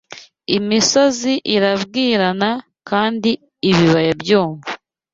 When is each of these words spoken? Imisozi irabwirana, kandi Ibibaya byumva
Imisozi 0.57 1.33
irabwirana, 1.55 2.49
kandi 2.89 3.29
Ibibaya 3.69 4.13
byumva 4.21 4.71